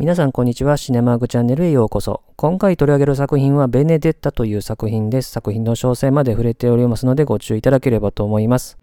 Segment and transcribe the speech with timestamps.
[0.00, 0.78] 皆さんこんにちは。
[0.78, 2.22] シネマーグチャンネルへようこそ。
[2.36, 5.30] 今回取り上げる作品はベネデッタという作品です。
[5.30, 8.78] 作品の詳細まで触れておりますのでご注意いただければと思います。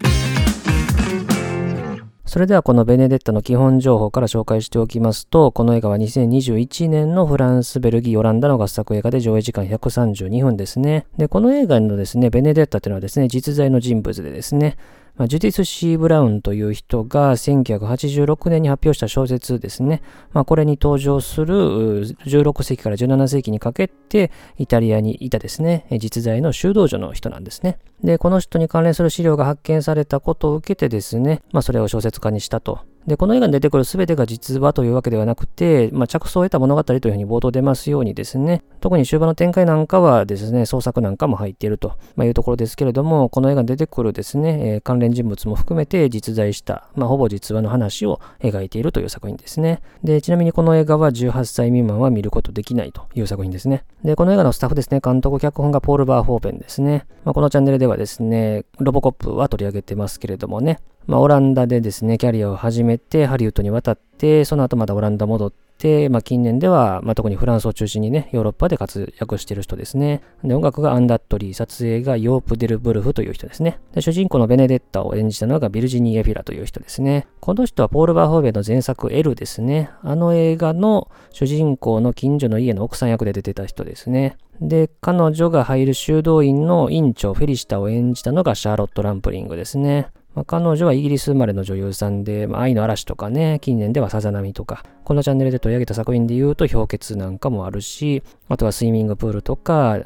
[2.28, 11.08] それではこのベネデッタの基本情報から紹介しておきますと、この映画は2021年のフランス、ベルギー、オランダの合作映画で上映時間132分ですね。
[11.18, 14.78] で、この映画のですね、ベネデッタというのはですね、実在の人物でですね、
[15.18, 20.02] まあ、ジュディス・シー・ブラウンという人が1986年に発表した小説ですね。
[20.32, 27.80] まあ、これに登場する16世紀から17世紀にかけてイタリアにいたですね、実在の修道女の人なんですね。
[28.04, 49.82] で、この人に関連する資料が発見されたことを受けてですね、まあ、それを小説家にしたとで、この映画に出てくる全てが実話というわけではなくて、まあ、着想を得た物語というふうに冒頭出ますようにですね、特に終盤の展開なんかはですね、創作なんかも入っていると、まいうところですけれども、この映画に出てくるですね、えー、関連人物も含めて実在した、まあ、ほぼ実話の話を描いているという作品ですね。
[50.04, 53.86] で、ちなみにこの映画は18歳未満は見ることできないという作品ですね。
[54.04, 57.06] で、この映画のスタッフですね、監督、脚本がポール・バーフォーペンですね。
[57.24, 70.22] まあ、このチャンネルではですね、ロボコップは取り上げてますけれどもね、まあ、オランダでですね、キャリアを始めて、ハリウッドに渡って、その後またオランダ戻って、まあ、近年では、まあ、特にフランスを中心にね、ヨーロッパで活躍してる人ですね。
[70.44, 73.80] で、音楽がアン・ダッドリー、撮影がヨープ・デル・ブルフという人ですね。
[73.94, 77.26] で、主人公のベネデッタを演じたのがビルジニー・エフィラという人ですね。
[77.40, 79.92] この人はポール・バーホーベの前作 L ですね。
[80.02, 84.36] あの映画の主人公の近所の家の奥さん役で出てた人ですね。
[84.62, 90.10] で、彼女が入る修道院の院長フェリシタを演じたのがシャーロット・ランプリングですね。
[90.34, 100.00] まあ、彼女はイギリス生まれの女優さんで、まあ、愛の嵐とかね、近年ではさざ波とか、このチャンネルで取り上げた作品で言うと評決なんかもあるし、あとはスイミングプールとか、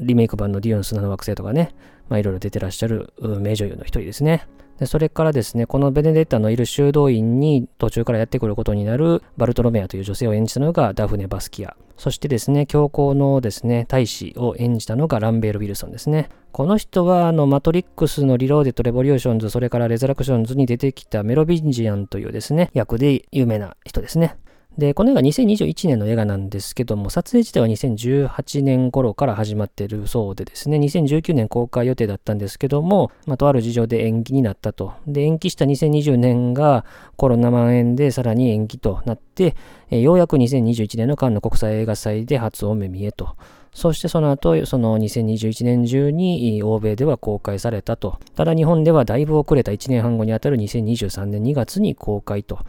[0.00, 1.74] リメイク版のデューン砂の惑星とかね、
[2.08, 4.46] まあいろいろ出てらっしゃる名女優の一人ですね。
[4.78, 11.76] でそれからですね、このベネデッタのいる修道院に途中からやってくることになるバルトロメアという女性を演じたのがダフネ・パタキア。
[11.98, 16.28] そしてですね、教皇のですね、大使を演じたのがランベール・ウィルソンですね。
[16.52, 24.36] この人は、あの、マトリックスのリローデッド・レボリューションズ、それからレザラクションズに出てきたメロビンジアンというですね、役で有名な人ですね。
[24.76, 34.92] で、この映画2021年の映画なんですけども、撮影自体は2018年頃から始まっているそうでですね、2019年公開予定だったんですけども、まあ、とある事情で延期になったと。
[35.06, 36.84] で、延期した2020年が
[37.16, 39.56] コロナ蔓延でさらに延期となって、
[39.90, 43.34] えようやく2021年のカンヌ国際映画祭で初お目見えと。
[43.74, 48.18] そしてその後、その2021年中に欧米では公開されたと。
[48.36, 52.60] ただ日本ではだいぶ遅れた1年半後にあたる2023年2月に公開と。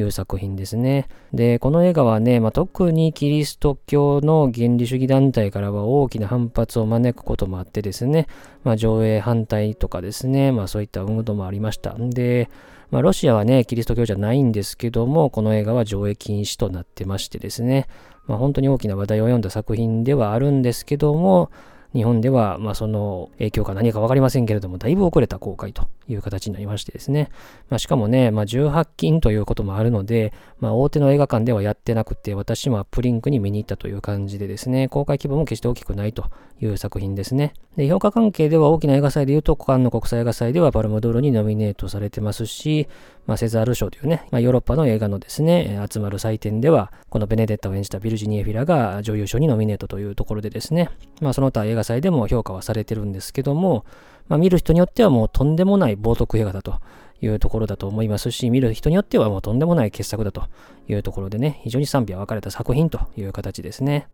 [0.00, 1.08] いう作品ですね。
[1.32, 8.26] で、この映画はね、まあ、特にキリスト教の原理主義団体からは大きな反発を招くこともあってですね、
[8.64, 11.94] まあ、上映反対とかですね、まあ、そういった運動もありました。
[11.98, 12.48] で、
[12.90, 17.86] まあ、ロシアはね、キリスト教じゃないんですけども、この映画は上映禁止となってましてですね、
[18.26, 21.50] まあ、本当に大きな話題を読んだ作品ではあるんですけども、
[21.94, 27.30] 日本では、まあ、その影響か何かわかりませんけれども、だいぶ遅れた公開という形になりましてですね。
[27.68, 36.24] まあ、しかもね、まあ、18禁ということもあるので、まあ、大手の映画館ではやってなくて、私もアップリンクに見に行ったという感じでですね、公開規模も決して大きくないと
[36.60, 37.54] いう作品ですね。
[37.76, 42.88] で、評価関係では大きな映画祭で言うと、カンの国際映画祭ではパルムドールにノミネートされてますし、
[43.26, 50.90] まあ、セザール賞というね、まあ、ヨーロッパの映画のですね、集まる祭典では、このベネデッタを演じたビルジニエ・フィラが女優賞にノミネートというところでですね、
[51.20, 53.84] まあ、その他映画祭でも評価はされてるんですけども、
[54.28, 56.76] まあ、見る人によってはもうとんでもない冒涜映画だと
[57.20, 60.44] いうところだと思いますし、見る人によってはもうとんでもない傑作だと
[60.88, 64.08] いうところでね、非常に賛否は分かれた作品という形ですね。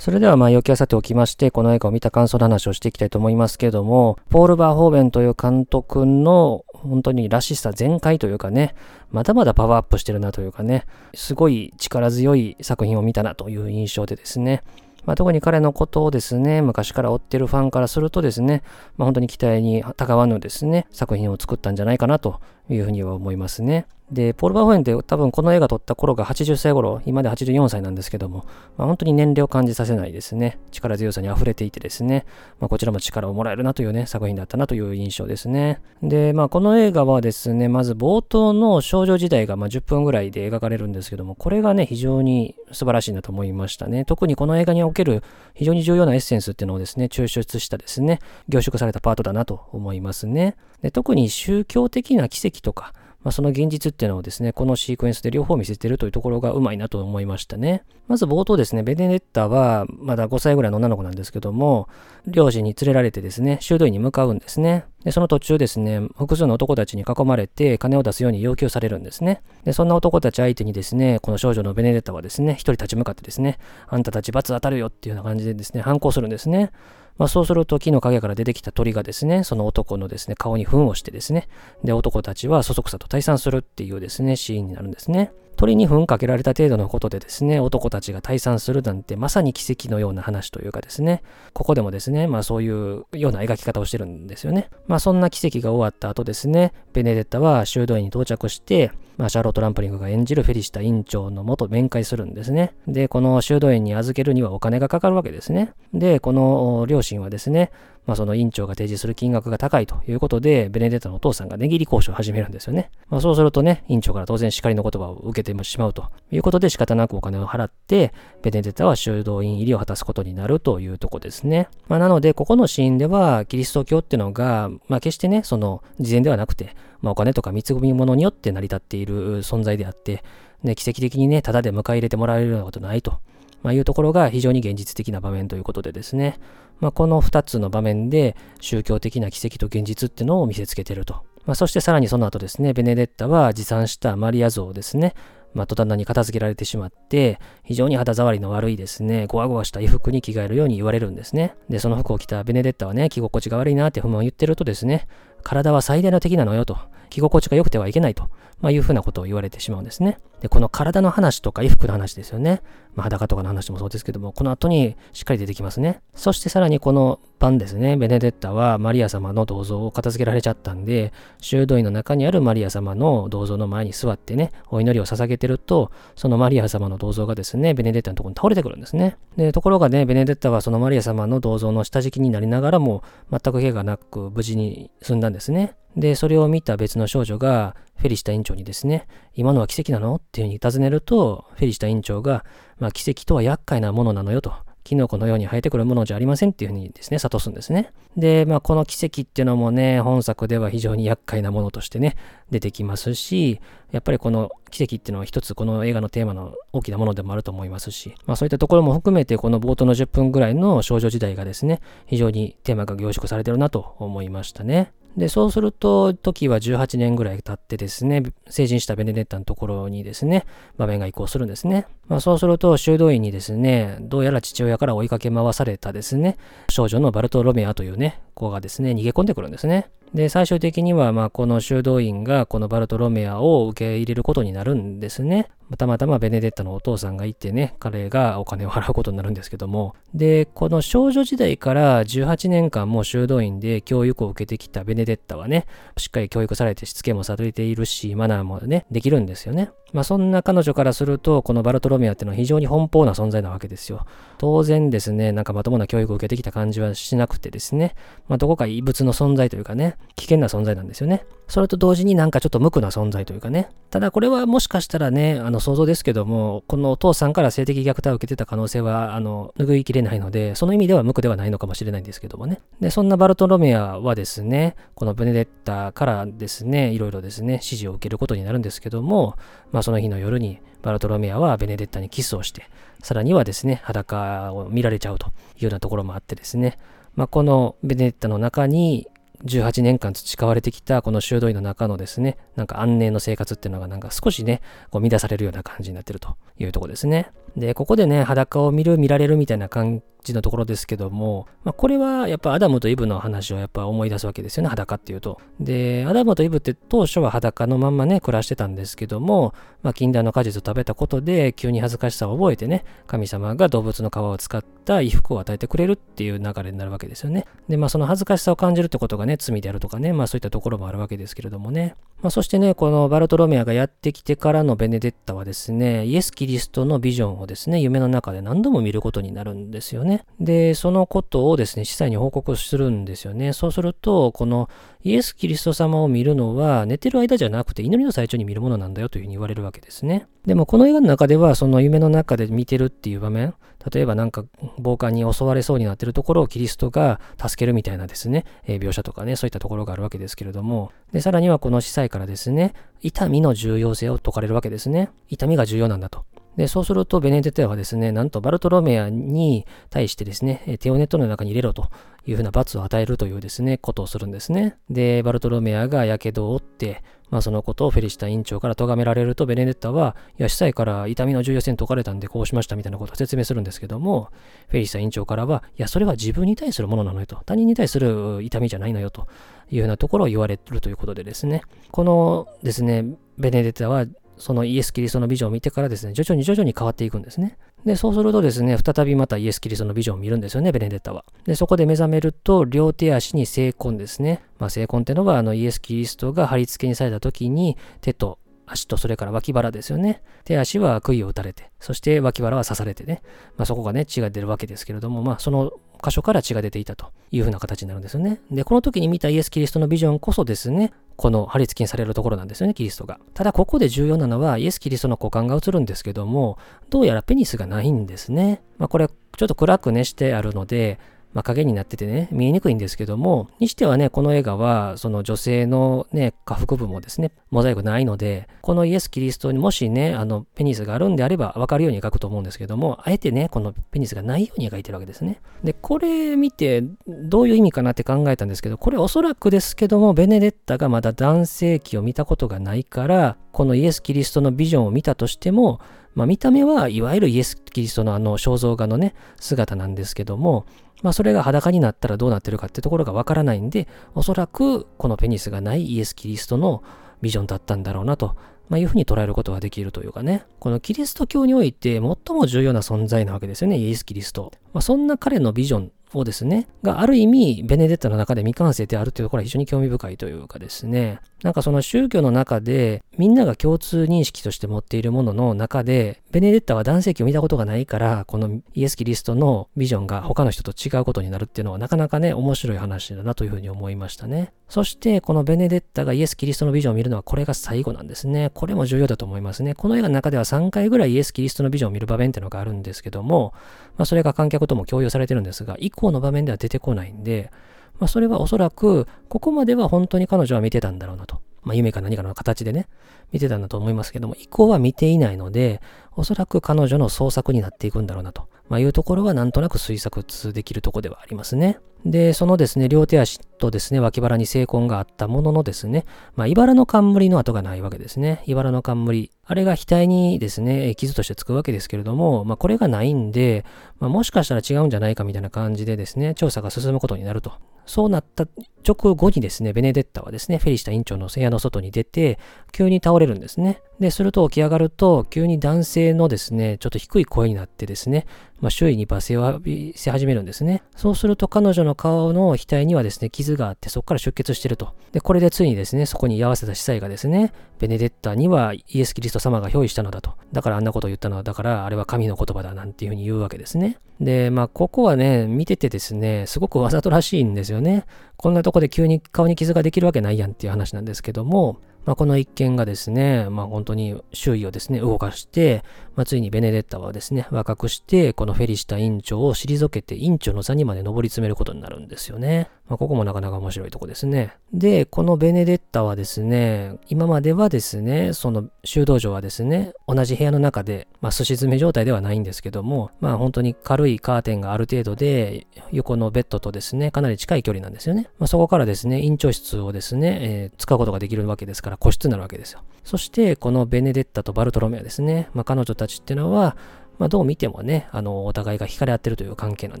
[0.00, 8.74] それではまあ、余計はさておきまして、この映画を見た感想の話をしていきたいと思いますけども、ポール・バーホーベンという監督の本当にらしさ全開というかね、
[9.10, 14.62] まだまだパワーアップしてるなというかね、すごい力強い作品を見たなという印象でですね、
[15.04, 18.62] まあ、特に彼のことをですね、昔から追ってるファンからするとですね、
[18.96, 23.86] まあ、本当に期待にたがわぬですね、作品を作ったんじゃないかなというふうには思いますね。
[24.12, 28.44] で、ポール・バーホエンって多分この映画撮った頃が80歳頃、今で84歳なんですけども、
[28.76, 32.26] まあ、本当に年齢を感じさせないですね、力強さに溢れていてですね、
[32.58, 35.80] まあ、こちらも力をもらえるなというね、作品だったなという印象ですね。
[36.02, 44.04] で、まあこの映画はですね、まず冒頭の少女時代がま10分ぐらいで描かれるんですけども、これがね、非常に素晴らしいなと思いましたね。
[44.04, 45.22] 特にこの映画における
[45.54, 48.18] 非常に重要なエッセンスっていうのをですね、抽出したですね、
[48.48, 50.56] 凝縮されたパートだなと思いますね。
[50.82, 52.92] で特に宗教的な奇跡とか、
[53.22, 57.82] まあ、その現実っていうのをですね、このシークエンスで両方見せてるというところがうまいなと思いましたね。
[58.08, 61.88] まず冒頭ですね、ベネデッタはまだ5歳ぐらいの女の子なんですけども、
[62.26, 64.84] 両親に連れられてですね、修道院に向かうんですね。
[65.04, 69.42] で、その途中ですね、複数の男たちに囲まれて金を出すように要求されるんですね。
[69.64, 76.72] で、そんな男たち相手にですね、この少女のベネデッタはですね、一人立ち向かってですね、あんたたち罰当たるよっていうような感じでですね、反抗するんですね。
[77.18, 81.48] まあ、そうすると木の陰から出てきた鳥がですね、その男のですね、顔に糞をしてですね、
[81.84, 85.32] で、男たちはそそくさと退散するっていうですね、シーンになるんですね。
[85.60, 91.22] 鳥に糞かけられた程度のことでですね、男たちが退散するなんてまさに奇跡のような話というかですね、
[91.52, 94.70] ここでもですね、まあそういうような描き方をしてるんですよね。
[94.86, 98.90] まあそんな奇跡が終わった後ですね、ベネデッタは修道院に到着して、
[99.20, 102.72] まあ、シャーロット・ランプリングが演じるフェリシタ院長のもと面会するんですね。
[102.88, 105.74] で、この修道院に預けるにはお金がかかるわけですね。
[105.92, 107.70] で、この両親はですね、
[108.06, 112.90] まあ、その院長が提示する金額が高いということで、ベネデッタのお父さんが値切り交渉を始めるんですよね。
[113.08, 118.12] まあ、そうするとね、院長から当然叱りの言葉を受けてしまうということで仕方なくお金を払って、
[118.42, 121.68] ベネデッタは修道院入りを果たすことになるというとこですね。
[121.88, 130.22] まあ、なので、ここのシーンでは、キリスト教っていうのが、まあ、決してね、その、事前ではなくて、まあ、お金とか貢ぎ物によって成り立っている存在であって、
[130.62, 133.18] ね、奇跡的にね、ただで迎え入れてもらえるようなことないと。
[133.62, 136.38] まあ、いうところが非常に現実的な場面ということでですね、
[136.80, 141.22] まあ、この2つの場面で宗教的な奇跡と現実っていうのを見せつけてると。
[141.46, 145.14] まあ、そしてさらにその後ですね、ベネデッタは持参したマリア像をですね、
[145.52, 151.54] まあ、戸棚に片付けられてしまって、非常に肌触りの悪いですね、ゴワゴワした衣服に着替えるように言われるんですね。
[151.68, 155.08] で、その服を着たベネデッタはね、着心地が悪いなって不満を言ってるとですね、
[155.42, 156.78] 体は最大の敵なのよと。
[157.10, 158.30] 着心地が良くてはいけないと、
[158.60, 160.18] まあ、いうふうなことを言われてしまうんですね。
[160.40, 162.62] で、この体の話とか衣服の話ですよね。
[162.94, 166.00] まあ、裸とかの話もそうですけども、この後にしっかり出てきますね。
[166.14, 179.16] そしてさらにこの晩ですね、ベネデッタはマリア様の銅像を片付けられちゃったんで、修道院の中にあるマリア様の銅像の前に座ってね、お祈りを捧げてると、そのマリア様の銅像がですね、ベネデッタのところに倒れてくるんですね。
[179.36, 185.74] で、ところがね、ベネデッタはそのマリア様の銅像の下敷きになりながらも、全く怪我なく無事に済んだんですね。
[185.96, 190.16] で、それを見た別の少女が、フェリシタ院長にですね、今のは奇跡なの？
[190.16, 192.44] っていうふうに尋ねると、フェリシタ院長が、
[192.78, 194.52] まあ、奇跡とは厄介なものなのよと。
[194.84, 197.92] キノコのように生えてくるものじゃありませんっていうふうにですね、諭すんですね。
[198.16, 202.16] で、まあ、この奇跡っていうのもね、本作では非常に厄介なものとしてね、
[202.50, 203.60] 出てきますし、
[203.92, 214.92] やっぱりこの奇跡っていうのは一つこの映画のテーマの大きなものでもあると思いますし、まあそういったところも含めてこの冒頭の10分ぐらいの少女時代がですね、非常にテーマが凝縮されてるなと思いましたね。
[215.16, 220.46] で、そうすると、時は18年ぐらい経ってですね、成人したベネデッタのところにですね、
[220.76, 221.86] 場面が移行するんですね。
[222.10, 229.90] まあそうすると、修道院にですね、どうやら父親から追いかけ回されたですね、少女のバルトロメアというね、子がですね、逃げ込んでくるんですね。
[230.12, 235.50] で、最終的には、まあ、この修道院がこのバルトロメアを受け入れることになるんですね。
[235.78, 245.66] たまたまベネデッタのお父さんがいてね、彼がお金を払うことになるんですけども、で、この少女時代から18年間も修道院で教育を受けてきたベネデッタはね、
[245.96, 249.70] しっかり教育されてしつけもされているし、マナーもね、できるんですよね。
[249.92, 254.06] まあそんな彼女からすると、このバルトロメアっていうのは非常に奔放な存在なわけですよ。
[254.38, 257.94] 当然ですね、なんかまともな教育を受けてきた感じはしなくてですね、
[258.28, 261.24] まあどこか異物の存在というかね、危険な存在なんですよね。
[261.46, 263.70] それと同時になんかちょっと無垢な存在というかね。
[263.90, 272.60] ただこれはもしかしたらね、あの想像ですけども、このお父さんから性的虐待を受けてた可能性は、あの、拭いきれないので、その意味では無垢ではないのかもしれないんですけどもね。
[272.80, 279.34] で、そんなバルトロメアはですね、このベネデッタからですね、いろいろですね、指示を受けることになるんですけども、
[279.72, 282.68] まあその日の夜にバルトロメアはベネデッタにキスをして、
[283.02, 286.78] さらにはですね、裸を見られちゃうというようなところもあってですね、
[287.14, 289.08] まあこのベネデッタの中に
[289.44, 294.60] 18年間培われてきたこの修道院の中のですね、なんか安寧の生活っていうのがなんか少しね、
[294.90, 297.30] こう乱されるような感じになってるというとこですね。
[297.56, 305.40] で、ここでね、裸を見る、見られるみたいな関じのところですけども、まあ、これはやっぱアダムとイブの話をやっぱ思い出すわけですよね、裸っていうと。
[305.58, 317.46] で、アダムとイブって当初は裸のまんまね、暮らしてたんですけども、まあ、禁断の果実を食べたことで、急に恥ずかしさを覚えてね、神様が動物の皮を使った衣服を与えてくれるっていう流れになるわけですよね。
[317.68, 321.94] で、まあその恥ずかしさを感じるってことがね、罪であるとかね、まあそういったところもあるわけですけれどもね。
[322.22, 330.09] まあそしてね、このバルトロメアがやってきてからのベネデッタはですね、イエス・キリストのビジョンをですね、夢の中で何度も見ることになるんですよね。
[330.10, 330.24] ね。
[330.40, 333.52] で、そのことをですね、司祭に報告するんですよね。
[333.52, 334.68] そうすると、この
[335.02, 340.26] イエス・キリスト様を見るのは、寝てる間じゃなくて祈りの最中に見るものなんだよというふうに言われるわけですね。
[340.44, 343.54] でも、この映画の中では、その夢の中で見てるっていう場面、
[343.92, 344.44] 例えばなんか、
[344.78, 355.10] 暴漢に襲われそうになってるところをキリストが助けるみたいなですね、えー、描写とかね、そういったところがあるわけですけれども、で、さらにはこの司祭からですね、痛みの重要性を説かれるわけですね。
[355.28, 356.24] 痛みが重要なんだと。
[356.56, 361.88] で、そうすると、ベネデテアはですね、なんとバルトロメアに対してですね、手をネットの中に入れろと
[362.26, 364.76] いうふうな罰を与えるというですね、ことをするんですね。
[364.90, 374.30] で、バルトロメアが火傷を負って、まあそのことをフェリシタ委員長から咎められると、ベネデッタは、いや、司祭から痛みの重要性に解かれたんでこうしましたみたいなことを説明するんですけども、
[374.68, 379.28] フェリシタ委員長からは、いや、それは自分に対するものなのよと、他人に対する痛みじゃないのよと
[379.70, 383.04] いうふうなところを言われるということでですね、このですね、
[383.38, 384.06] ベネデッタは
[384.40, 387.58] そのイエス・キリストのビジョンを見てからですね、徐々に徐々に変わっていくんですね。
[387.84, 391.24] で、そうするとですね、再びまたイエス・キリストのビジョンを見るんですよね、ベネデッタは。
[391.44, 394.42] で、そこで目覚めると、両手足に聖痕ですね。
[394.58, 400.22] まあ、聖痕ってのは、あの、イエス・キリストが貼り付けにされた時に、手と足とそれから脇腹ですよね。
[400.44, 403.22] 手足は杭を打たれて、そして脇腹は刺されてね、
[403.56, 408.40] まあ、そこがね、血が出るわけですけれども、まあ、その箇所から血が出ていたというふうな形になるんですよね。
[408.50, 413.20] で、この時に見たイエス・キリストのビジョンこそですね、この貼り付けにされるところなんですよね、キリストが。
[413.34, 416.56] ただ、ここで重要なのは、イエス・キリストの股間が映るんですけども、
[416.88, 418.62] どうやらペニスがないんですね。
[418.78, 420.98] まあ、これ、ちょっと暗くねしてあるので、
[421.32, 435.40] まあ、影になっててね、見えにくいんですけども、にしてはね、この映画は、その女性のね、下腹部もですね、モザイクないので、このイエス・キリストにもしね、あの、ペニスがあるんであれば、わかるように描くと思うんですけども、あえてね、このペニスがないように描いてるわけですね。
[435.62, 445.80] で、これ見て、どういう意味かなって考えたんですけど、これおそらくですけども、ベネデッタがまだ男性器を見たことがないから、このイエス・キリストのビジョンを見たとしても、
[446.14, 450.66] まあ、見た目はいわゆるイエス・キリストのあの肖像画のね、姿なんですけども、
[451.02, 456.82] まあ、それが裸になったらどうなってるかってところがわからないんで、おそらくこのペニスがないイエス・キリストの
[457.22, 458.36] ビジョンだったんだろうなと、
[458.68, 460.44] まあ、いうふうに捉えることができるというかね。
[460.58, 464.52] このキリスト教において最も重要な存在なわけですよね、イエス・キリスト。
[464.72, 484.52] まあ、そんな彼のビジョンをですね、がある意味、ベネデッタの中で未完成であるというところは非常に興味深いというかですね、なんかその宗教の中で、みんなが共通認識として持っているものの中で、ベネデッタは男性器を見たことがないから、このイエス・キリストのビジョンが他の人と違うことになるっていうのはなかなかね、面白い話だなというふうに思いましたね。
[484.68, 488.50] そして、このベネデッタがイエス・キリストのビジョンを見るのはこれが最後なんですね。
[488.54, 489.74] これも重要だと思いますね。
[489.74, 493.52] この映画の中では3回ぐらいイエス・キリストのビジョンを見る場面っていうのがあるんですけども、
[493.96, 497.50] まあ、それが観客とも共有されてるんですが、以降の場面では出てこないんで、
[497.98, 501.40] まあ、それはおそらく、ここまでは本当に彼女は見てたんだろうなと。
[501.62, 502.88] まあ、夢か何かの形でね、
[503.32, 505.82] 見てたんだと思いますけども、以降は見ていないので、
[506.16, 511.78] おそらく彼女の創作になっていくんだろうなと、まあ、いうところはなんとなく推測できるとこではありますね。
[512.04, 518.42] で、そのですね、両手足とですね、脇腹に精根があったもののですね、まあ、茨の冠の跡がないわけですね。
[518.46, 519.30] 茨の冠。
[519.44, 523.64] あれが額にですね、傷としてつくわけですけれども、まあ、これがないんで、
[523.98, 527.52] まあ、もしかしたら違うんじゃないかみたいな感じでですね、調査が進むことになると。
[527.86, 528.46] そうなった
[528.86, 532.38] 直後にですね、ベネデッタはですね、フェリシタ院長の部屋の外に出て、
[532.72, 533.82] 急に倒れるんですね。
[533.98, 538.26] で、すると起き上がると、急に男性のですね、ちょっと低い声になってですね、
[538.60, 540.82] まあ、周囲に罵声を浴びせ始めるんですね。
[540.94, 544.94] そうすると彼女のの顔の額にはですね、傷があって、そこから出血してると。
[545.12, 550.32] で、これでついにですね、そこに居合わせた司祭がですね、ベネデッタにはイエス・キリスト様が憑依したのだと。
[550.52, 553.98] だからあんなことを言ったのは、だからあれは神の言葉だなんていうふうに言うわけですね。
[554.20, 558.04] で、まあ、ここはね、見ててですね、すごくわざとらしいんですよね。
[558.36, 565.84] こんなとこで急に顔に傷ができるわけないやんっていう話なんですけども、まあ、この一件がですね、まあ、本当に周囲をですね、動かして、
[566.16, 572.68] まあ、ついにベネデッタはですね、若くして、このフェリシタ院長を退けて院長の座にまで上り詰めることになるんですよね。
[572.90, 574.56] まあ、ここもなかなか面白いとこですね。
[574.72, 588.28] で、このベネデッタはですね、今まではですね、その修道場はですね、同じ部屋の中で、まあ、寿司詰め状態ではないんですけども、まあ、本当に軽いカーテンがある程度で、横のベッドとですね、かなり近い距離なんですよね。
[588.40, 592.80] まあ、そこからですね、院長室をですね、えー、使うことができるわけですから、個室になるわけですよ。
[593.04, 596.76] そして、このベネデッタとバルトロメアですね、まあ、彼女たちっていうのは、
[597.20, 600.00] まあ、どう見てもね、あの、お互いが惹かれ合ってるという関係なん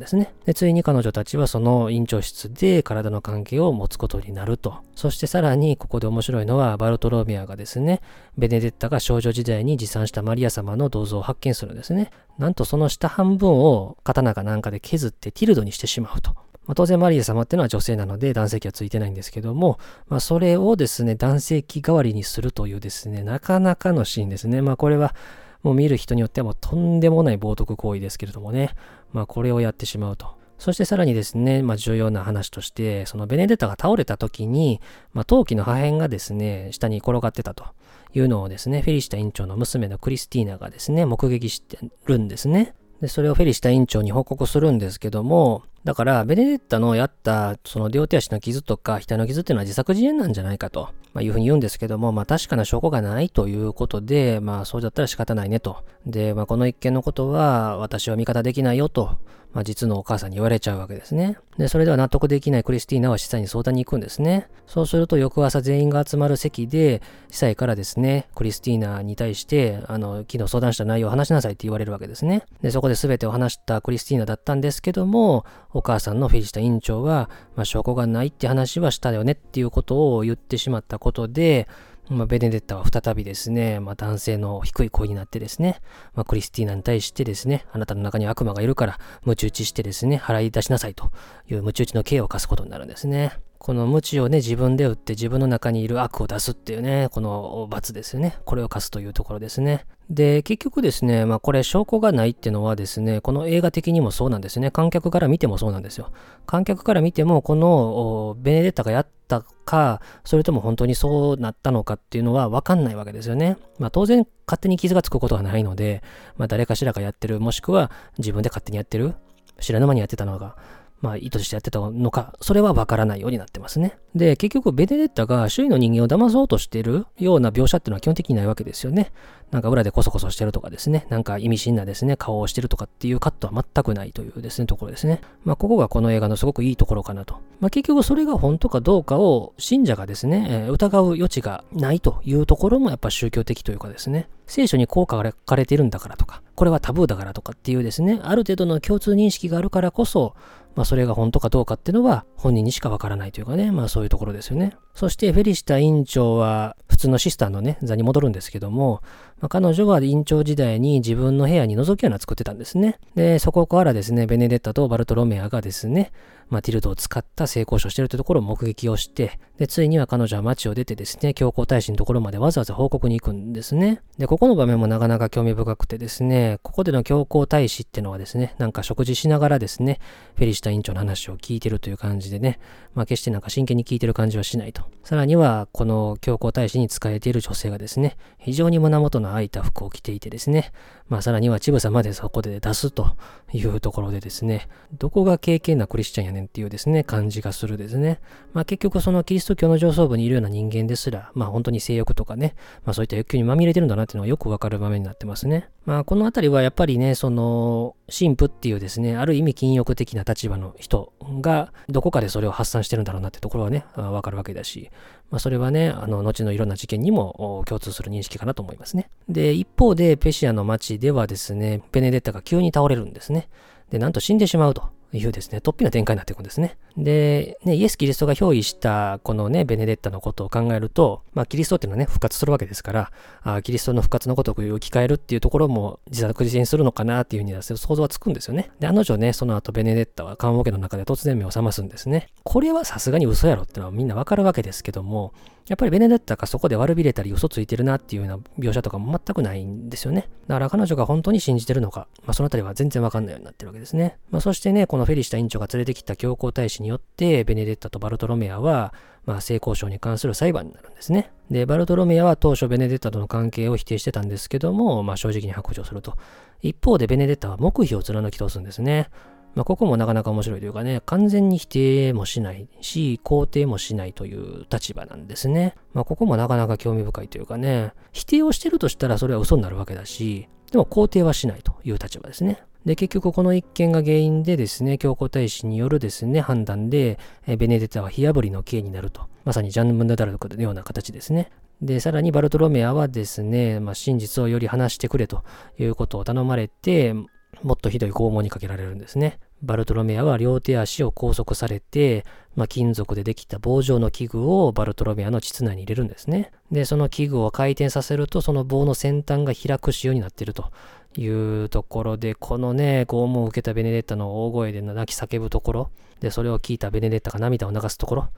[0.00, 0.32] ですね。
[0.46, 4.78] で、ついに彼女たちはその院長室で体の関係を持つことになると。
[4.94, 8.00] そしてさらに、ここで面白いのは、バルトロメアがですね、
[8.38, 12.10] ベネデッタが少女時代に持参したマリア様の銅像を発見するんですね。
[12.38, 16.30] なんとその下半分を刀かなんかで削ってティルドにしてしまうと。
[16.66, 24.62] まあ、当然マリア様っていうのは女性なので男性器はついてないんですけども、まあ、それをですね、男性器代わりにするというですね、なかなかのシーンですね。
[24.62, 25.14] まあこれは
[25.62, 28.70] もう見る人によってはもうとんでもない冒涜行為ですけれどもね。
[29.12, 30.40] まあ、これをやってしまうと。
[30.58, 34.80] そしてさらにですね、まあ、重要な話として、そのベネデッタが倒れた時に、
[35.14, 37.64] まあ、陶器の破片がですね、下に転がってたと
[38.12, 42.74] いうのをですね、フェリシタ院長の娘のクリスティーナがですね、目撃してるんですね。
[43.00, 55.82] で、それをフェリシタ委員長に報告するんですけども、だから、ベネデッタのやった、その両手足の傷とか、額の傷っていうのは自作自演なんじゃないかと、まあ、いうふうに言うんですけども、まあ、確かな証拠がないということで、まあ、そうだったら仕方ないねと。
[56.04, 59.16] で、まあ、この一件のことは、私は味方できないよと、
[59.52, 61.36] まあ、実のお母さんに言われちゃうわけですね。
[61.58, 64.48] で、それでは納得できないクリスティーナは司祭に相談に行くんですね。
[64.66, 72.44] そうすると翌朝全員が集まる席で、司祭からですね、クリスティーナに対して、あの、昨日相談した内容を話しなさいって言われるわけですね。
[72.62, 81.66] で、そこで全てを話したクリスティーナだったんですけども、お母さんのフェリシタ院長は、まあ、証拠がないって話はしたよねっていうことを言ってしまったことで、
[82.10, 85.80] まあ、ベネデッタは再びですね、まあ、男性の低い声になってですね、
[86.14, 91.12] まあ、クリスティーナに対してですね、あなたの中に悪魔がいるから、鞭打ちしてですね、払い出しなさいと
[91.48, 93.38] いうムチ打ちの刑を課すことになるんですね。
[93.60, 98.38] この無知をね、自分で打って自分の中にいる悪を出すっていうね、この罰ですよね。
[98.46, 99.84] これを課すというところですね。
[100.08, 104.70] で、結局ですね、まあこれ証拠がないっていうのはですね、この映画的にもそうなんですね。
[104.70, 106.10] 観客から見てもそうなんですよ。
[106.46, 113.58] 観客から見ても、このベネデッタがやったか、それとも本当にそうなったのかっていうのはわかんないわけですよね。
[113.78, 116.02] まあ当然勝手に傷がつくことはないので、
[116.38, 119.16] まあ誰かしらがやってる、もしくは自分で勝手にやってる、
[119.60, 120.56] 知らぬ間にやってたのが、
[121.00, 123.96] まあ意図してやってたのか、それはわからないようになってますね。
[124.14, 129.12] で、結局ベネデッタが周囲の人間を騙そうとしてるような描写っていうのは基本的にないわけですよね。
[129.50, 135.20] なんか裏でコソコソしてるとかですね、なんか意味深なですね、顔をしてるとかっていうカットは全くないというですね、ところですね。
[135.44, 137.36] まあここがこの映画のすごくいいところかなと。
[137.60, 150.34] まあ結局それが本当かどうかを信者がですね、えー、疑う余地がないというところもやっぱ宗教的というかですね、聖書にこう書かれているんだからとか、これはタブーだからとかっていうですね、ある程度の共通認識があるからこそ、
[150.80, 154.78] まあそれが本当かどうかっていうのは本人にしかわからないというかね、まあそういうところですよね。
[154.94, 159.02] そしてフェリシタ院長は普通のシスターのね、座に戻るんですけども、
[159.42, 162.98] まあ、彼女は院長時代に自分の部屋に覗き穴作ってたんですね。
[163.14, 166.12] で、そこからですね、ベネデッタとバルトロメアがですね、
[166.50, 174.02] まあ、ティルドを使った性交渉してるというところを目撃をして、で、ついには彼女は街を出てですね、教皇大使のところまでわざわざ報告に行くんですね。
[174.18, 180.00] で、ここの場面もなかなか興味深くてですね、ここでの教皇大使ってのはですね、なんか食事しながらですね、
[180.34, 182.58] フェリシタ院長の話を聞いてるという感じでね、
[182.94, 184.82] まあ、決してなんか真剣に聞いてる感じはしないと。
[185.04, 190.72] さらには、この教皇大使に仕えている女性がですね、非常に胸元の開いた服を着ていてですね、
[191.10, 193.16] まあ、さらには乳房までそこで出すと
[193.52, 198.20] いうところでですね、どこが経験なクリスチャンやねんっていうですね、感じがするですね。
[198.52, 205.68] まあ結局そのキリスト教の上層部にいるような人間ですら、まあ本当に性欲とかね、まあそういった欲求にまみれてるんだなっていうのがよくわかる場面になってますね。
[205.90, 214.92] まあこの辺りはやっぱりね、その、神父っていうですね、ある意味禁欲的な立場の人が、どこかでそれを発散してるんだろうなってところはね、わかるわけだし、
[215.32, 219.10] まあそれはね、あの、後のいろんな事件にも共通する認識かなと思いますね。
[219.28, 223.48] で、一方でペシアの町ではですね、ベネデッタが急に倒れるんですね。
[223.90, 224.90] で、なんと死んでしまうと。
[225.12, 226.76] いうですね、突飛な展開になっていくんですね。
[226.96, 238.70] で、ね、イエス・キリストが憑依したこのね、ベネデッタのことを考えると、まあ、キリストっていうのはね、復活するわけですから、あキリストの復活のことを置き換えるっていうところも自作自演するのかなっていうふうに想像はつくんですよね。
[238.78, 242.28] で、あの女ね、その後ベネデッタは棺桶の中で突然目を覚ますんですね。
[242.44, 245.32] これはさすがに嘘やろってのはみんなわかるわけですけども、
[245.70, 250.28] やっぱりベネデッタがそこで悪びれたり嘘ついてるなっていうような描写とかも全くないんですよね。
[250.48, 254.18] だから彼女が本当に信じてるのか、まあ、そのあたりは全然わかんないようになってるわけですね。
[254.32, 258.92] まあ、そしてね、このフェリシタ院長が連れてきた教皇太子によって、ベネデッタとバルトロメアは、
[259.26, 261.30] まあ、性交渉に関する裁判になるんですね。
[261.52, 266.16] で、バルトロメアは当初ベネデッタとの関係を否定してたんですけども、まあ、正直に白状すると。
[266.62, 269.08] 一方でベネデッタは黙秘を貫き通すんですね。
[269.54, 275.74] まあ、ここもなかなか面白いというかね、完全に否定もしないし、肯定もしないという立場なんですね。
[275.92, 282.62] まあ、ここもなかなか興味深いというかね、否定をしてるとしたらそれは嘘になるわけだし、でも肯定はしないという立場ですね。
[282.84, 289.22] で、結局この一件が原因でですね、教皇太子によるですね、判断で、えベネデタは火炙りの刑になると。
[289.44, 291.50] まさにジャンヌ・ムンダダルクのような形ですね。
[291.82, 295.44] で、さらにバルトロメアはですね、まあ、真実をより話してくれと
[295.78, 297.14] いうことを頼まれて、
[297.62, 299.38] もっとひどい拷問にかけられるんですね。
[299.62, 302.24] バルトロメアは両手足を拘束されて、
[302.56, 306.50] まあ、金属でできた棒状の器具をバルトロメアの膣内に入れるんですね。
[306.70, 310.70] で、その器具を回転させると、その棒の先端が開く仕様になっていると
[311.16, 318.28] いうところで、このね、拷問を受けたベネデッタの大声で泣き叫ぶところ、で、それを聞いたベネデッタが涙を流すところ、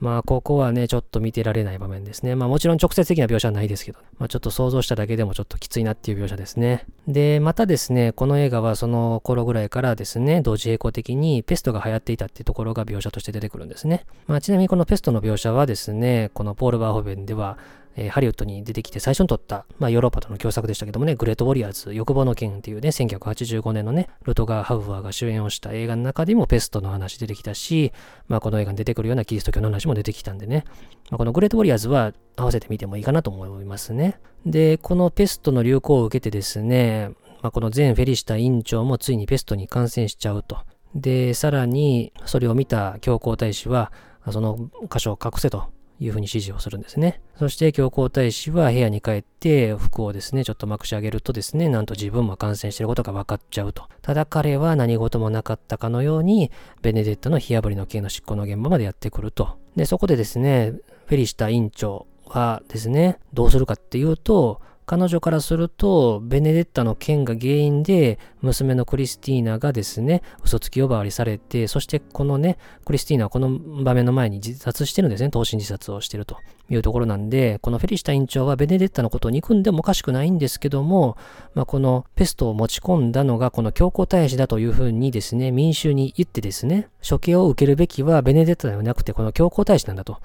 [0.00, 2.36] まあ、ここはね、ちょっと見てられない場面ですね。
[2.36, 6.86] まあ、もちろん直接的な描写はないですけど、まあ、ちょっと想像しただけでもちょっときついなっていう描写ですね。
[7.08, 14.06] で、またですね、この映画はその頃ぐらいからですね、同時並行的にペストが流行っていたっていうところが描写として出てくるんですね。
[14.26, 17.58] まあ、ちなみにこのペストの描写はですね、このポール・バーホベンでは、
[18.00, 27.92] えー、ハリウッドに出てきて最初に撮った、まあ、ヨーロッパとの共作でしたけどもね、グレート・ウォリアーズ、欲望の剣っていうね、1985年のね、ルトガー・ハウファーが主演をした映画の中でもペストの話出てきたし、
[28.28, 30.64] まあ、この映画に出てくるようなキリスト教の話も出てきたんでね、
[31.10, 34.20] まあ、このグレート・ウォリアーズは合わせてみてもいいかなと思いますね。
[34.46, 37.10] で、このペストの流行を受けてですね、
[37.42, 40.58] まあ、この前フェリシタ院長もついにペストに感染しちゃうと。
[40.94, 43.92] で、さらにそれを見た教皇太子は、
[44.30, 47.20] その箇所を隠せというふうに指示をするんですね。
[47.36, 53.84] そして教皇太子は部屋に帰って服をですね、ちょっとまくし上げるとですね、なんと自分も感染していることが分かっちゃうと。
[54.02, 56.50] ただ彼は何事もなかったかのように、
[56.82, 59.58] ベネデッタの火炙りの刑の執行の現場までやってくると。
[59.76, 60.72] で、そこでですね、
[61.06, 73.50] フェリシタ院長はですね、どうするかっていうと、彼女からすると、ベネデッタの件が原因で、娘のクリスティーナがですね、嘘つき呼ばわりされて、そしてこのね、クリスティーナはこの
[73.84, 76.38] 場面の前に自殺してるんですね、投身自殺をしてると
[76.70, 81.18] いうところなんで、このフェリシタ院長はベネデッタのことを憎んでもおかしくないんですけども、
[81.54, 90.16] まあ、このペストを持ち込んだのがこの教皇太子だというふうにですね、民衆に言ってですね、処刑を受けるべきはベネデッタではなくてこの教皇太子なんだと。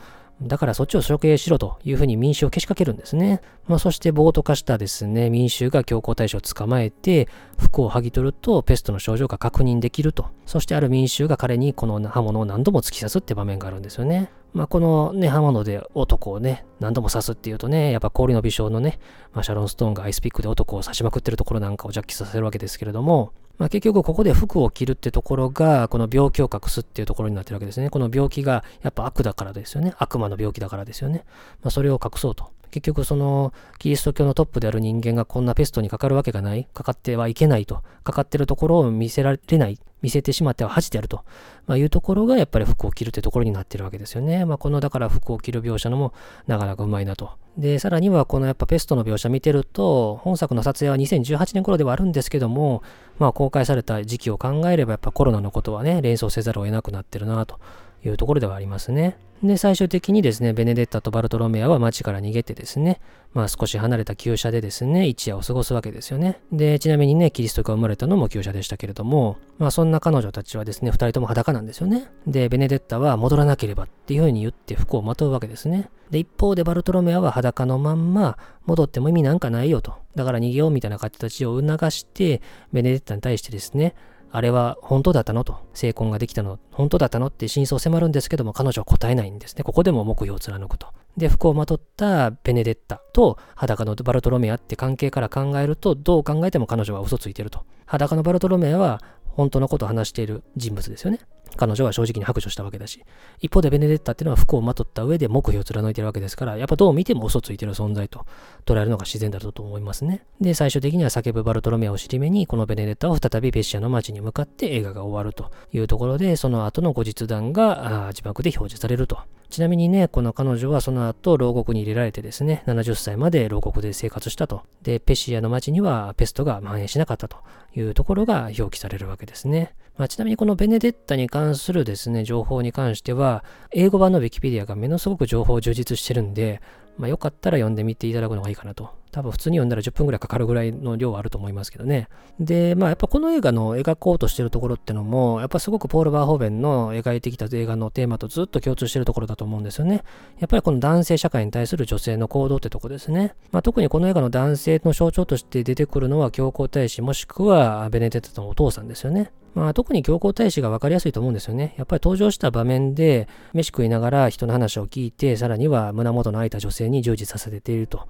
[0.42, 3.42] だからそっちを処刑しろというふうに民衆をけしかけるんですね。
[3.68, 10.28] まあ、そして暴徒化したですね、民衆が強行大使を捕まえて、服を剥ぎ取るとペストの症状が確認できると。
[10.46, 14.32] そしてある民衆が彼にこの刃物を何度も突き刺すって場面があるんですよね。
[14.54, 19.00] まあ、このね、刃物で男をね、何度も刺すっていうとね、やっぱ氷の微笑のね、
[19.34, 27.90] まあ、シャロン・ストーンがアイスピックで男を刺しまくってるところなんかをジャッキさせるわけですけれども、まあ、結局ここで服を着るってところが、この病気を隠すっていうところになってるわけですね。
[27.90, 29.94] この病気がやっぱ悪だからですよね。
[29.98, 31.24] 悪魔の病気だからですよね。
[31.62, 32.52] まあ、それを隠そうと。
[32.72, 41.24] 結局そのキリスト教のトップである人間がこんなペストにかかるわけがない、かかってはいけないと、かかってるところを見せられない、見せてしまっては恥じてやると、
[41.66, 44.46] まあ、いうところがやっぱり服を着るってところになってるわけですよね。
[44.46, 46.14] まあ、このだから服を着る描写のも
[46.46, 47.32] なかなかうまいなと。
[47.58, 52.84] で、さらにはこのやっぱペストの描写見てると、本作の撮影は2018年頃ではあるんですけども、
[53.18, 57.60] まあ公開された時期を考えればやっぱコロナのことはね、連想せざるを得なくなってるなと
[58.06, 59.18] いうところではありますね。
[59.44, 63.02] で、最終的にですね、ベネデッタとバルトロメアは街から逃げてですね、
[63.34, 66.40] まあ少し離れた旧車でですね、一夜を過ごすわけですよね。
[66.54, 72.10] で、ちなみにね、キリストが生まれたのも旧車でしたけれども、まあそんな彼女たちはですね、二人とも裸なんですよね。
[72.26, 75.90] で、ベネデッタは戻らなければっていうふうに言って服をまとうわけですね。
[76.10, 79.96] で、一方でバルトロメアは裸のまんま、戻っても意味なんかないよと。
[80.16, 83.94] だから逃げようみたいな形を促して、ベネデッタに対してですね、
[84.36, 89.64] あれは本当だったのと、成婚ができたの、本当だったのって真相を迫るんですけども、彼女は答えないんですね。
[89.64, 90.88] ここでも目標を貫くと。
[91.16, 97.64] で、服をまとったベネデッタと裸のバルトロメアって関係から考えると、どう考えても彼女は嘘ついてると。
[97.86, 101.20] 裸のバルトロメアは本当のことを話している人物ですよね。
[101.56, 103.04] 彼女は正直に白状したわけだし。
[103.40, 108.26] 一方でベネデッタっていうのは服をまとった上で目標を貫いてるわけですから、やっぱどう見ても嘘ついてる存在と
[108.66, 110.26] 捉えるのが自然だと思いますね。
[110.42, 119.18] で、最終的には叫ぶバルトロメアを尻目に、このベネデッタを再びペシアの街に向かって映画が終わるというところで、その後の後日談が字幕で表示されると。
[119.54, 124.64] ちなみにね、この彼女はその後牢獄に入れられてですね、70歳まで牢獄で生活したと。
[124.82, 127.38] で、ペシアの町にはペストが蔓延しなかったと
[127.76, 129.76] いうところが表記されるわけですね。
[129.96, 136.60] まあ、ちなみにこのベネデッタに関するですね、情報に関しては、英語版の Wikipedia がものすごく情報を充実してるんで、
[136.98, 139.03] まあ、よかったら読んでみていただくのがいいかなと。
[139.14, 142.08] 多分普通に読んだら10分ぐらいかかるぐらいの量はあると思いますけどね。
[142.40, 150.04] で、まあやっぱこの映画の描こうとしてるところってのも、やっぱすごくポール・バーホーベンの描いてきた映画のテーマとずっと共通してるところだと思うんですよね。
[150.40, 153.36] やっぱりこの男性社会に対する女性の行動ってとこですね。
[153.52, 159.32] まあ特にこの映画の男性の象徴として出てくるのは教皇太子もしくはベネテッタのお父さんですよね。
[159.54, 161.76] まあ、特に教皇太子が分かりやすいと思うんですよね。
[161.78, 168.08] やっぱり登場した場面で、飯食いながら人の話を聞いて、さらには胸元の開いた女性に従事させていると。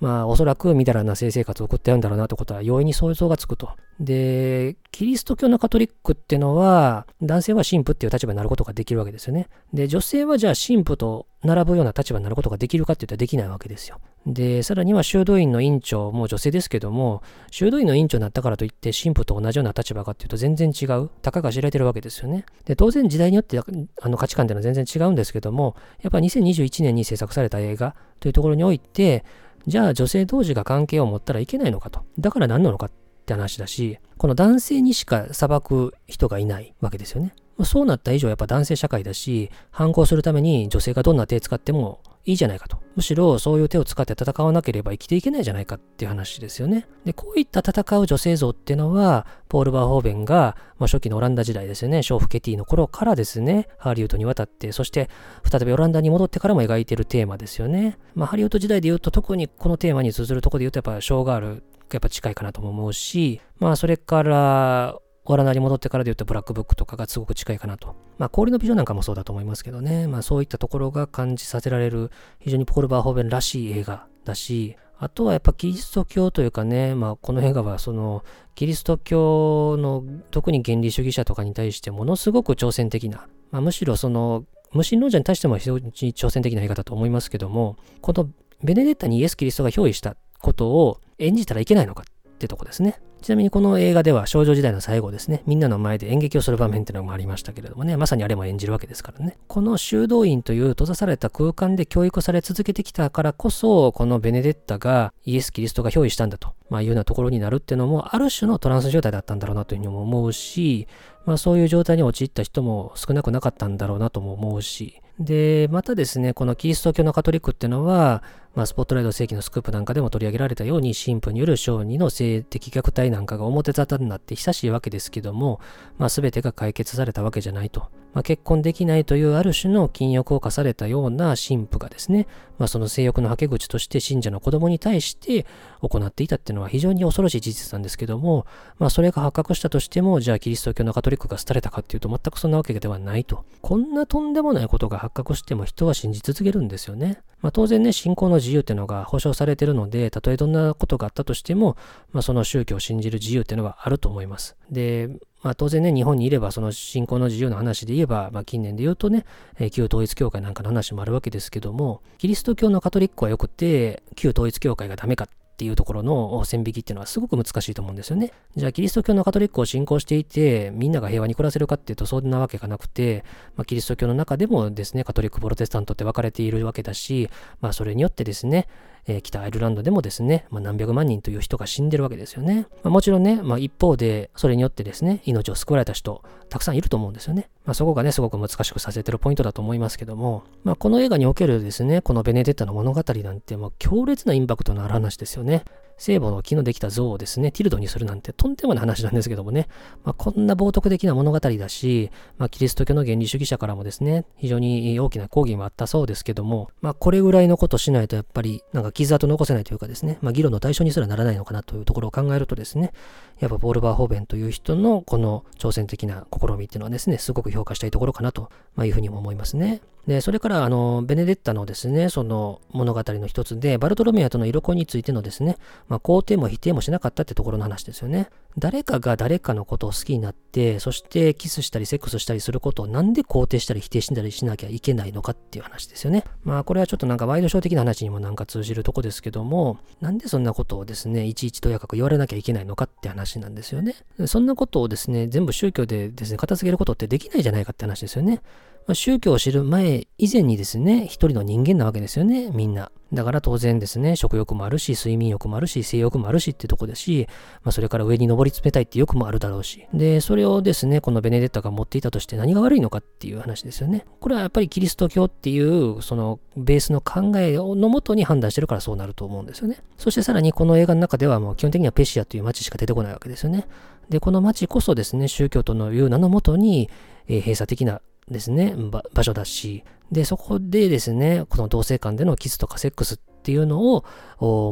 [0.00, 3.70] まあ、おそらくみだらな性生活を送ってるんだろうなってことは容易に想像がつくと。
[3.98, 9.48] で、キリスト教のカトリックっていうのは、男性は神父っていう立場になることができるわけですよね。
[9.72, 13.98] で、女性はじゃあ神父と並ぶような立場になることができるかって言ったらできないわけですよ。
[14.26, 21.08] で、さらには修道院の院長も女性ですけども、修道院の院長になったからといって神父と同じような立場かっていうと全然違う。
[21.22, 22.44] たかが知られてるわけですよね。
[22.66, 29.24] で、当然時代によってあの価値観っていうのは全然違うんですけども、やっぱ2021年に制作された映画というところにおいて、
[29.66, 32.04] じゃあ女性同士が関係を持ったらいけないのかと。
[32.18, 32.90] だから何なのかっ
[33.26, 37.34] て話だし、この男性にしか裁く人がいないわけですよね。
[37.64, 42.78] そうなった以上やっぱ男性社会だし、反抗するために女性がどんな手使ってもいいじゃないかと。
[42.96, 46.88] むしろそういう手を使って戦わなければ生きていけないじゃないかっていう話ですよね。
[47.04, 55.08] で、こういった戦う女性像っていうのは、ポール・バーホーベンが、まあ、初期のオランダ時代ですよね、ショーフ・ケティの頃からですね、ハリウッドに渡って、そして
[55.48, 57.98] 再びオランダに戻ってからも描いてるテーマですよね。
[58.14, 61.52] まあ、ハリウッド時代で言うと特にこのテーマに通ずるところで言うとやっぱショーガールが
[61.92, 64.98] やっぱ近いかなとも思うし、まあそれから
[65.32, 67.94] オランダに戻ってからで言うとブラックブックとかがすごく近いかなと。
[68.18, 70.06] まあ氷の美女なんかもそうだと思いますけどね。
[70.06, 88.28] まあそういったところが感じさせられる非常にポール・バーホーベンらしい映画だし、あとはやっぱキリスト教というかね、まあこの映画はそのキリスト教の特に原理主義者とかに対してものすごく挑戦的な、まあ、むしろその無神論者に対しても非常に挑戦的な映画だと思いますけども、この
[88.62, 93.00] ベネデッタにイエス・キリストが憑依したことを演じたらいけないのかってとこですね。
[93.22, 99.36] ちなみにこの映画では少女時代の最後ですね、みんなの前で演劇をする場面っていうのもありましたけれどもね、まさにあれも演じるわけですからね。
[99.48, 110.86] この修道院という閉ざされた空間で教育され続けてきたからこそ、このベネデッタがイエス・キリストが憑依したんだと、まあ、いうようなところになるっていうのも、ある種のトランス状態だったんだろうなというふうにも思うし、
[111.24, 118.22] まあそういう状態に陥った人も少なくなかったんだろうなとも思うし、で、またですね、このキリスト教のカトリックっていうのは、
[118.56, 125.60] まあ、スポットライト世紀のスクープなんかでも取り上げられたように、神父による小児の性的虐待なんかが表沙汰になって久しいわけですけども、
[125.98, 127.90] まあ、全てが解決されたわけじゃないと。
[128.14, 135.44] まあ、結婚できないというある種の禁欲を課されたような神父がですね、まあ、その性欲のはけ口として信者の子供に対して
[135.82, 138.46] 行っていたっていうのは非常に恐ろしい事実なんですけども、
[138.78, 143.44] まあ、それが発覚したとしても、じゃあキリスト教のカトリックが廃れたかっていうと全くそんなわけではないと。
[143.60, 147.20] こんなとんでもないことが発覚しても人は信じ続けるんですよね。
[147.42, 151.76] まあ、当然ね、信仰の自由っていうのが保障されているので、たとえどんなことがあったとしても、
[152.12, 154.56] まあ、その宗教を信じる自由っていうのはあると思います。
[154.70, 155.08] で、
[155.42, 159.24] まあ、当然ね、日本にいれば、その信仰の自由の話で言えば、まあ、近年で言うとね、
[159.58, 168.30] え、旧統一教会なんかの話もあるわけですけども、キリスト教のカトリックはよくて、旧統一教会がダメかっっていうところの線引きっていうのはすごく難しいと思うんですよね。
[168.56, 173.24] じゃあキリスト教のカトリックを信仰していてみんなが平和に暮らせるかっていうとそんなわけがなくて、
[173.56, 177.30] まあ、キリスト教の中でもですねカトリックプロテスタントって分かれているわけだし、
[177.62, 178.68] まあ、それによってですね
[179.06, 182.66] えー、北アイルランドでもですね、まあ、何百万人という人が死んでるわけですよね。
[182.82, 187.48] まあ、もちろんね、まあ、一方で、それによってですね、命を救われた人、たくさんいると思うんですよね。
[187.64, 195.64] まあ、そこがね、すごく難しくさせてるポイントだと思いますけども、まあ、この映画におけるですね、このベネデッタの物語なんて、もう、強烈なインパクトのある話ですよね。
[195.98, 199.68] 聖母の木のできた像をですね、ティルドにするなんてとんでもない話なんですけどもね、
[200.04, 212.92] まあ、こんな冒涜的な物語だし、まあ、キリスト教の原理主義者からもですね、非常に大きな抗議もあったそうですけども、まあ、これぐらいのことしないとやっぱり、なんか傷跡残せないというかですね、まあ、議論の対象にすらならないのかなというところを考えるとですね、
[213.40, 219.80] やっぱポール・バーホーベンという人のこの挑戦的な試みっていうのはですね、すごく評価したいところかなというふうにも思いますね。
[220.06, 225.56] で、それから、あの、ベネデッタのですね、その物語の一つで、バルトロメアとの色恋についてのですね、
[225.88, 228.28] まあ、肯定も否定もしなかったってところの話ですよね。
[228.58, 236.24] 誰かが誰かのことを好きになって、そしてキスしたりセックスしたりすることをなんで肯定したり否定したりしなきゃいけないのかっていう話ですよね。
[236.42, 243.94] まあ、これはちょっとなんかワイドショー的な話にもなんか通じるとこですけども、なんでそんなことをですね、いちいちとやかく言われなきゃいけないのかって話なんですよね。
[244.26, 248.40] そんなことをですね、全部宗教でですね、片付けることってできないじゃないかって話ですよね。
[248.86, 252.92] まあ、宗教を知る前以前にですね、一人の人間なわけですよね、みんな。
[253.12, 257.28] だから当然ですね、食欲もあるし、睡眠欲もあるし、性欲もあるしってとこですし、
[257.62, 259.86] まあ、それから上に登り詰めたいって欲もあるだろうし。
[259.92, 264.04] で、それをですね、このベネデッタが持っていたとして何が悪いのかっていう話ですよね。
[264.20, 269.78] これはやっぱりキリスト教っていう、そのベースの考えのもとに判断してるからそうなると思うんですよね。
[269.98, 273.66] そしてさらにこの映画の中ではもう基本的にはペシアという街しか出てこないわけですよね。
[274.10, 276.88] で、この街こそですね、宗教とのいう名のもとに、
[277.28, 278.74] えー、閉鎖的なですね、
[279.14, 284.04] 場所だし、で、そこでですね、この同性間でのキスとかセックスっていうのを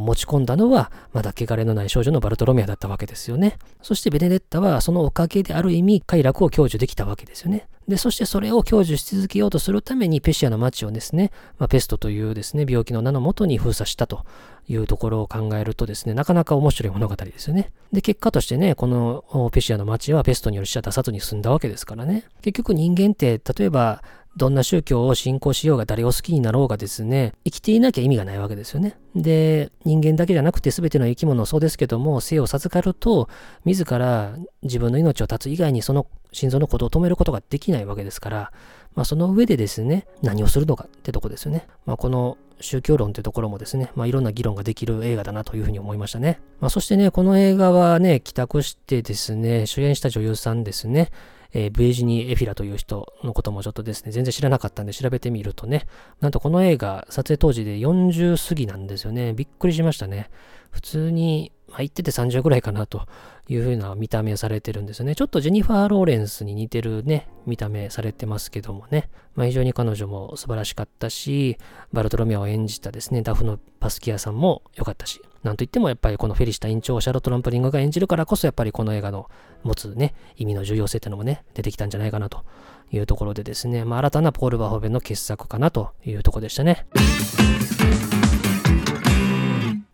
[0.01, 3.57] 持ち込んだのは、まだ汚れのない少女のバルトロメアだったわけですよね。
[3.83, 7.69] そしてベネデッタはそのおかげである意味快楽を享受できたわけですよね。
[7.87, 14.25] で、そしてそれを享受し続けようとするためにペシアの町をですね、まあ、ペストというですね、病気の名のもとに封鎖したと
[14.67, 17.71] いうところを考えるとですね、なかなか面白い物語ですよね。
[17.93, 22.25] で、結果としてね、このペシアの町はペストによる死者出さずに済んだわけですからね。
[22.41, 24.03] 結局人間って、例えば
[24.37, 28.97] どんな宗教を信仰しようが誰を好きになろうがですね、生きていなきゃ意味がないわけですよね。
[29.15, 33.29] で、人間だけじゃなくて全ての生き物そうですけども、生を授かると、
[33.65, 38.53] 自ら自分の命を絶つ以外にその心臓のことを止めることができないわけですから、
[38.95, 41.67] まあその上でですね、何をするのかってとこですよね。
[41.87, 46.41] まあこの宗教論ってところもですね、まあいろんな議論ができる映画だなというふうに思いましたね。
[46.61, 51.11] まあそしてね、この映画はね、帰宅してですね、主演した女優さんですね、
[51.55, 55.87] えー、ブエジニー・エフィラという人のこともちょっとですね、全然知らなかったんで調べてみるとね、
[56.21, 59.33] なんとこの映画、撮影当時で40過ぎなんですよね。
[59.33, 60.31] びっくりしましたね。
[60.73, 63.07] 普通に、まあ、言ってて30ぐらいかなと
[63.49, 65.15] いう風な見た目されてるんですよね。
[65.15, 69.11] ちょっとジェニファー・ローレンスに似てるね、見た目されてますけどもね。
[69.35, 71.59] まあ、非常に彼女も素晴らしかったし、
[71.93, 79.29] バルトロメアを演じたですね、ダフのパスキアさんも良かったし、なんといってもやっぱりこのフェリシタ院長をシャロット・ランプリングが演じるからこそやっぱりこの映画の
[79.63, 82.45] 持つね、意味の重要性っていうのもね、出てきたんじゃないかなと
[82.91, 86.87] いうところでですね、まあ、新たなポール・バーホーベンの傑作かなというところでしたね。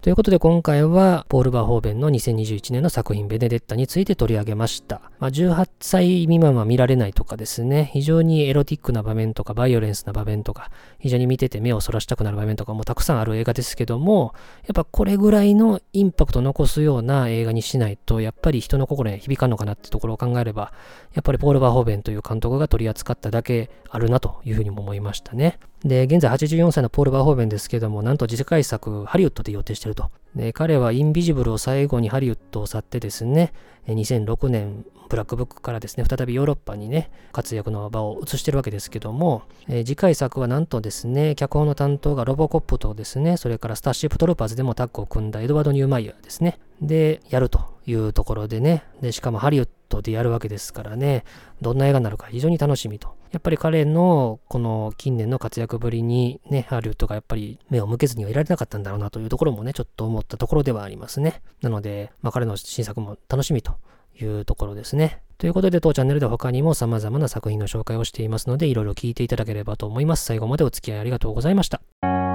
[0.03, 5.03] ということで今回はポール・バーホーベンの2021年の作品ベネデッタについて取り上げました。
[5.19, 14.33] まあ、18歳未満は見られないとかですね、非常にエロティックな場面とかバイオレンスな場面とか、非常に見てて目をそらしたくなる場面とかもたくさんある映画ですけども、
[14.63, 20.73] やっぱこれぐらいのインパクト残すような映画にしないと、やっぱり人の心に響かんのかなってところを考えれば、
[21.13, 25.59] やっぱりポール・バーホーベンという監督が取り扱っただけあるなというふうにも思いましたね。
[25.85, 30.11] で、現在84歳のポール・バーホーベンですけども、なんと次回作、ハリウッドで予定してると。
[30.35, 33.53] で、彼はインビジブルを最後にハリウッドを去ってですね、
[33.87, 46.61] 2006年、ブラックブックからですね、再びヨーロッパにね、活躍の場を移してるわけですけども、えー、次回作はなんとですね、脚本の担当がロボコップとですね、それからスターシップトルパーズでもタッグを組んだエドワード・ニューマイヤーですね。
[46.81, 51.25] で、やるというところでね、で、しかもハリウッドでやるわけですからね、
[51.61, 53.20] どんな映画になるか非常に楽しみと。
[53.33, 61.41] やっぱり彼のこの近年の活躍ぶりにね、ハリウッドがやっぱり目を向けずにはいられなかったんだろうなというところもね、ちょっと思ったところではありますね。
[61.63, 63.75] なので、まあ彼の新作も楽しみと
[64.21, 65.23] いうところですね。
[65.39, 70.25] ということで、当チャンネルで他にも様々な作品の紹介をしていますので、いろいろ聞いていただければと思います。
[70.25, 72.30] 最後までお付き合いありがとうございました。